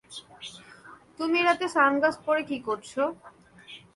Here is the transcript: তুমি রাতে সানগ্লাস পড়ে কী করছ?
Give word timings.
তুমি 1.17 1.39
রাতে 1.41 1.65
সানগ্লাস 1.75 2.15
পড়ে 2.25 2.41
কী 2.49 2.57
করছ? 2.67 2.91